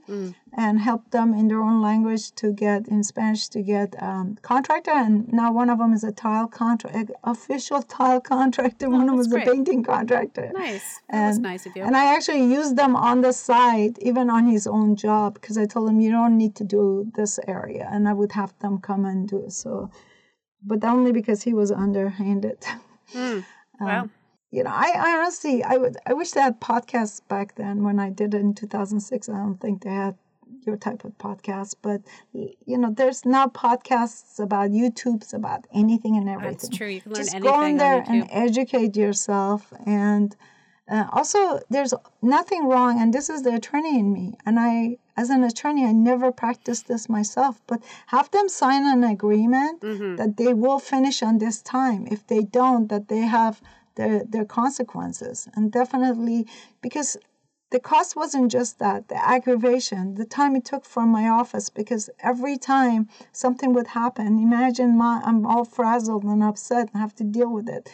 [0.57, 4.91] and helped them in their own language to get in Spanish to get um, contractor.
[4.91, 8.89] And now one of them is a tile contract, official tile contractor.
[8.89, 10.51] one of them is a painting contractor.
[10.53, 10.99] Nice.
[11.09, 11.83] That was And- nice of you.
[11.83, 15.65] And I actually used them on the side, even on his own job, because I
[15.65, 19.05] told him you don't need to do this area, and I would have them come
[19.05, 19.51] and do it.
[19.53, 19.89] So,
[20.63, 22.59] but only because he was underhanded.
[23.13, 23.45] Mm.
[23.81, 24.09] Um, Wow.
[24.55, 27.99] You know, I, I honestly, I would, I wish they had podcasts back then when
[27.99, 29.27] I did it in 2006.
[29.27, 30.15] I don't think they had
[30.65, 31.99] your type of podcast, but
[32.71, 36.87] you know, there's now podcasts about YouTube's about anything and everything That's true.
[36.87, 38.09] You can learn just anything go in on there YouTube.
[38.09, 40.35] and educate yourself and
[40.87, 41.39] uh, also
[41.69, 45.83] there's nothing wrong and this is the attorney in me and i as an attorney
[45.83, 47.79] i never practiced this myself but
[48.15, 50.15] have them sign an agreement Mm-hmm.
[50.19, 53.55] that they will finish on this time if they don't that they have
[53.95, 56.45] their their consequences and definitely
[56.81, 57.17] because
[57.71, 62.09] the cost wasn't just that the aggravation the time it took from my office because
[62.19, 67.23] every time something would happen imagine my i'm all frazzled and upset and have to
[67.23, 67.89] deal with it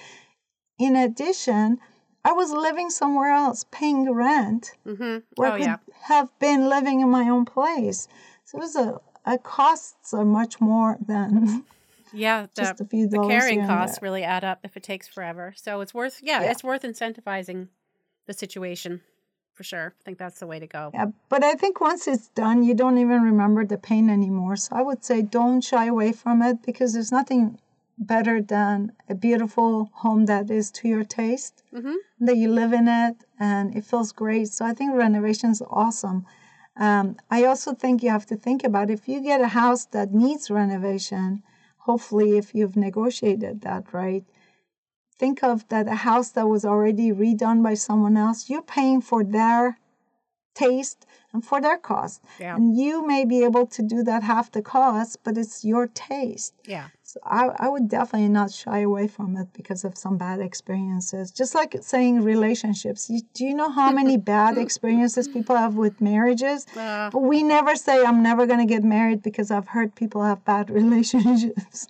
[0.78, 1.80] in addition
[2.26, 5.18] i was living somewhere else paying rent Mm-hmm.
[5.36, 5.78] where Oh, i could yeah.
[6.04, 8.08] have been living in my own place
[8.44, 11.64] so it was a, a costs are much more than
[12.14, 12.48] Yeah.
[12.54, 15.54] The, just a few the carrying costs really add up if it takes forever.
[15.56, 16.52] So it's worth, yeah, Yeah.
[16.52, 17.68] it's worth incentivizing
[18.28, 19.02] the situation
[19.54, 19.94] for sure.
[20.00, 20.92] I think that's the way to go.
[20.94, 24.56] Yeah, but I think once it's done, you don't even remember the pain anymore.
[24.56, 27.60] So I would say don't shy away from it because there's nothing
[27.98, 31.96] better than a beautiful home that is to your taste, Mm-hmm.
[32.26, 34.48] that you live in it and it feels great.
[34.50, 36.26] So I think renovation is awesome.
[36.78, 40.14] Um, I also think you have to think about if you get a house that
[40.14, 41.44] needs renovation,
[41.86, 44.24] hopefully, if you've negotiated that right,
[45.18, 49.24] think of that a house that was already redone by someone else, you're paying for
[49.24, 49.78] their
[50.54, 52.22] taste and for their cost.
[52.40, 52.56] Yeah.
[52.56, 56.54] And you may be able to do that half the cost, but it's your taste.
[56.66, 56.88] Yeah.
[57.12, 61.30] So I, I would definitely not shy away from it because of some bad experiences.
[61.30, 63.10] Just like saying relationships.
[63.10, 66.66] You, do you know how many bad experiences people have with marriages?
[66.74, 70.24] Uh, But we never say, I'm never going to get married because I've heard people
[70.24, 71.88] have bad relationships.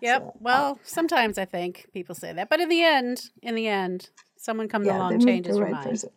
[0.00, 0.32] yep.
[0.38, 4.68] well, sometimes I think people say that, but in the end, in the end, someone
[4.68, 5.90] comes yeah, along changes the your right mind.
[5.90, 6.10] person.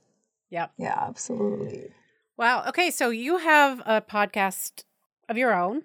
[0.52, 0.72] Yep.
[0.78, 1.90] Yeah, absolutely.
[2.38, 2.66] Wow.
[2.68, 4.84] Okay, so you have a podcast
[5.28, 5.84] of your own.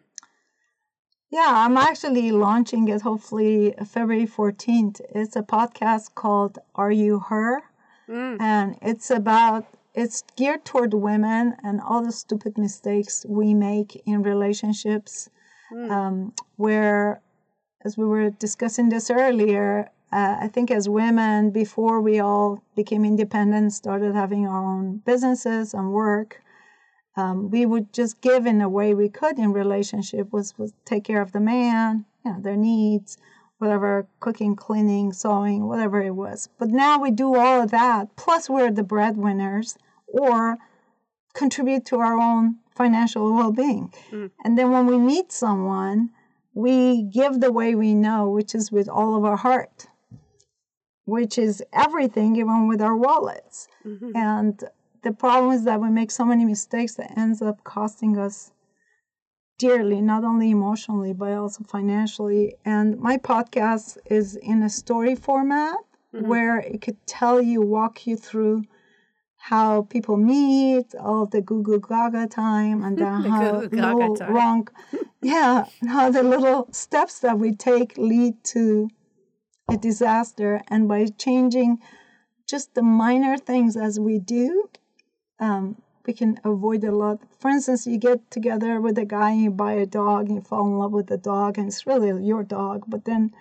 [1.31, 5.01] Yeah, I'm actually launching it hopefully February 14th.
[5.15, 7.63] It's a podcast called Are You Her?
[8.09, 8.41] Mm.
[8.41, 9.65] And it's about,
[9.95, 15.31] it's geared toward women and all the stupid mistakes we make in relationships.
[15.89, 17.23] Um, where,
[17.85, 23.05] as we were discussing this earlier, uh, I think as women, before we all became
[23.05, 26.43] independent, started having our own businesses and work,
[27.17, 31.05] um, we would just give in a way we could in relationship was, was take
[31.05, 33.19] care of the man, you know, their needs,
[33.59, 36.49] whatever, cooking, cleaning, sewing, whatever it was.
[36.59, 40.57] But now we do all of that, plus we're the breadwinners or
[41.35, 43.93] contribute to our own financial well-being.
[44.45, 46.11] And then when we meet someone,
[46.55, 49.87] we give the way we know, which is with all of our heart,
[51.05, 53.69] which is everything, even with our wallets.
[53.85, 54.13] Mhm.
[54.15, 54.65] And
[55.03, 58.53] the problem is that we make so many mistakes that ends up costing us
[59.59, 62.57] dearly, not only emotionally, but also financially.
[62.65, 65.77] And my podcast is in a story format
[66.15, 66.27] mm-hmm.
[66.27, 68.65] where it could tell you, walk you through
[69.37, 73.77] how people meet, all the goo goo gaga time, and then The how goo goo
[73.77, 74.33] gaga little time.
[74.35, 74.69] wrong,
[75.23, 78.89] yeah, how the little steps that we take lead to
[79.69, 80.63] a disaster.
[80.69, 81.79] And by changing
[82.47, 84.69] just the minor things as we do,
[85.41, 87.21] um, we can avoid a lot.
[87.41, 90.43] For instance, you get together with a guy and you buy a dog and you
[90.43, 93.33] fall in love with the dog, and it's really your dog, but then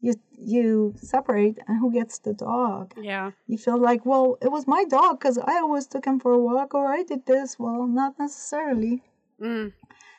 [0.00, 2.94] you you separate, and who gets the dog?
[2.96, 3.32] Yeah.
[3.46, 6.38] You feel like, well, it was my dog because I always took him for a
[6.38, 7.58] walk, or I did this.
[7.58, 9.02] Well, not necessarily.
[9.40, 9.72] Mm.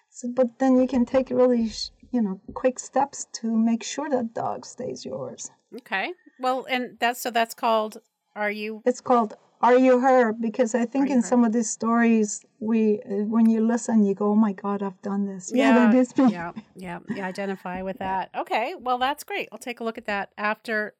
[0.10, 4.10] So, but then you can take really, sh- you know, quick steps to make sure
[4.10, 5.50] that dog stays yours.
[5.76, 6.14] Okay.
[6.40, 7.98] Well, and that's so that's called
[8.36, 11.28] Are You It's called "Are You Her?" because I think in Her?
[11.28, 15.26] some of these stories, we when you listen, you go, "Oh my God, I've done
[15.26, 16.08] this." Yeah, me.
[16.30, 17.26] yeah, yeah, yeah.
[17.28, 18.30] Identify with that.
[18.36, 19.50] Okay, well, that's great.
[19.52, 20.96] I'll take a look at that after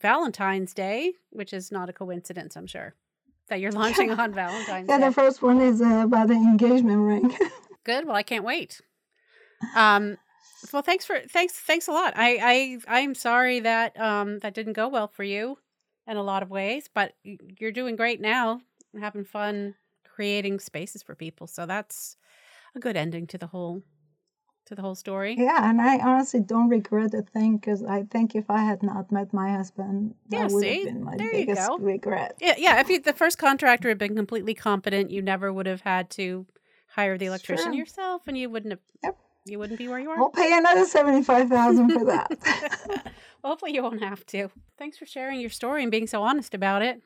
[0.00, 2.94] Valentine's Day, which is not a coincidence, I'm sure,
[3.48, 5.06] that you're launching on Valentine's Yeah, Day.
[5.06, 7.36] the first one is uh, about the engagement ring.
[7.84, 8.06] Good.
[8.06, 8.80] Well, I can't wait.
[9.74, 10.18] Um,
[10.72, 12.12] well, thanks for thanks thanks a lot.
[12.16, 15.58] I I I'm sorry that um that didn't go well for you
[16.08, 18.60] in a lot of ways, but you're doing great now,
[18.98, 21.46] having fun creating spaces for people.
[21.46, 22.16] So that's
[22.74, 23.82] a good ending to the whole
[24.66, 25.34] to the whole story.
[25.38, 29.10] yeah, and I honestly don't regret a thing because I think if I had not
[29.10, 30.84] met my husband, that Yeah, would see?
[30.84, 31.78] have been my There you biggest go.
[31.78, 32.36] regret.
[32.40, 32.80] Yeah, yeah.
[32.80, 36.44] If you, the first contractor had been completely competent, you never would have had to
[36.88, 37.80] hire the electrician Sure.
[37.80, 38.80] yourself, and you wouldn't have.
[39.02, 39.18] Yep.
[39.50, 40.18] You wouldn't be where you are.
[40.18, 42.30] We'll pay another seventy-five thousand for that.
[43.42, 44.48] well, hopefully, you won't have to.
[44.78, 47.02] Thanks for sharing your story and being so honest about it.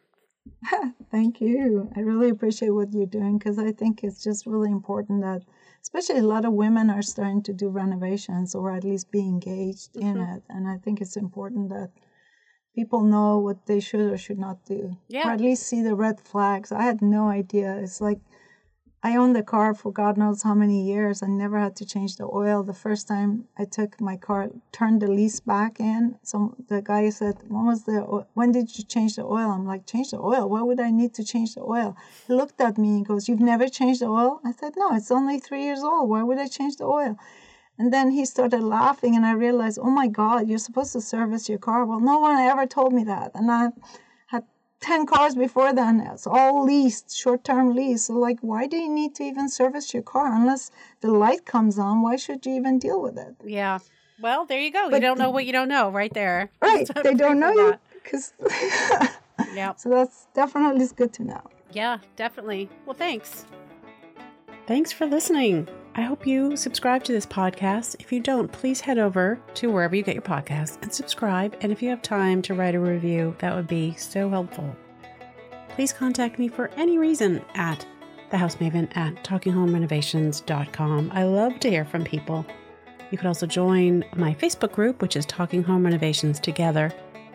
[1.11, 1.91] Thank you.
[1.97, 5.43] I really appreciate what you're doing because I think it's just really important that,
[5.83, 9.97] especially a lot of women are starting to do renovations or at least be engaged
[9.97, 10.35] in Mm-hmm.
[10.37, 10.43] it.
[10.49, 11.91] And I think it's important that
[12.75, 15.29] people know what they should or should not do, Yeah.
[15.29, 16.73] or at least see the red flags.
[16.73, 17.77] I had no idea.
[17.77, 18.19] It's like
[19.05, 21.25] I owned the car for God knows how many years.
[21.25, 22.63] I never had to change the oil.
[22.63, 26.19] The first time I took my car, turned the lease back in.
[26.23, 27.99] So the guy said, "When was the?
[28.35, 30.49] When did you change the oil?" I'm like, "Change the oil?
[30.49, 31.97] Why would I need to change the oil?"
[32.29, 35.11] He looked at me and goes, "You've never changed the oil?" I said, "No, it's
[35.11, 36.09] only three years old.
[36.09, 37.17] Why would I change the oil?"
[37.79, 41.49] And then he started laughing, and I realized, "Oh my God, you're supposed to service
[41.49, 43.71] your car." Well, no one ever told me that, and I
[44.83, 46.01] 10 cars before then.
[46.01, 48.07] It's all leased, short term lease.
[48.07, 50.35] So, like, why do you need to even service your car?
[50.35, 50.71] Unless
[51.01, 53.35] the light comes on, why should you even deal with it?
[53.45, 53.79] Yeah.
[54.21, 54.89] Well, there you go.
[54.89, 56.51] you don't know what you don't know, right there.
[56.61, 56.87] Right.
[56.87, 57.75] So they don't know you.
[57.95, 58.33] Because.
[59.55, 59.75] Yeah.
[59.75, 61.43] so that's definitely is good to know.
[61.73, 62.69] Yeah, definitely.
[62.87, 63.45] Well, thanks.
[64.67, 65.69] Thanks for listening.
[65.95, 67.97] I hope you subscribe to this podcast.
[68.01, 71.55] If you don't, please head over to wherever you get your podcasts and subscribe.
[71.61, 74.75] And if you have time to write a review, that would be so helpful.
[75.69, 77.87] Please contact me for any reason at
[78.31, 81.11] thehousemaven at talkinghomerenovations.com.
[81.13, 82.47] I love to hear from people.
[83.11, 86.91] You could also join my Facebook group, which is Talking Home Renovations Together.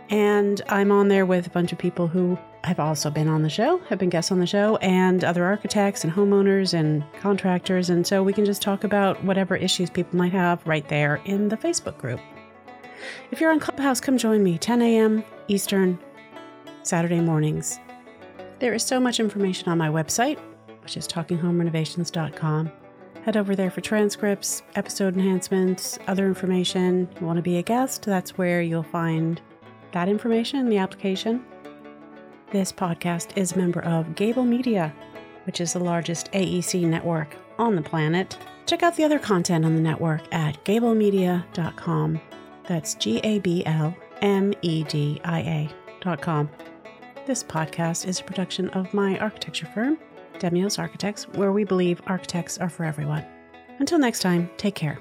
[0.09, 3.49] And I'm on there with a bunch of people who have also been on the
[3.49, 7.89] show, have been guests on the show, and other architects and homeowners and contractors.
[7.89, 11.49] And so we can just talk about whatever issues people might have right there in
[11.49, 12.19] the Facebook group.
[13.31, 15.23] If you're on Clubhouse, come join me 10 a.m.
[15.47, 15.99] Eastern,
[16.83, 17.79] Saturday mornings.
[18.59, 20.39] There is so much information on my website,
[20.81, 22.71] which is talkinghomerenovations.com.
[23.23, 27.09] Head over there for transcripts, episode enhancements, other information.
[27.19, 28.03] You want to be a guest?
[28.03, 29.41] That's where you'll find
[29.91, 31.43] that information in the application.
[32.51, 34.93] This podcast is a member of Gabl Media,
[35.45, 38.37] which is the largest AEC network on the planet.
[38.65, 42.21] Check out the other content on the network at gablmedia.com.
[42.67, 45.69] That's G A B L M E D I
[46.01, 46.49] A.com.
[47.25, 49.97] This podcast is a production of my architecture firm,
[50.39, 53.25] Demios Architects, where we believe architects are for everyone.
[53.79, 54.99] Until next time, take care.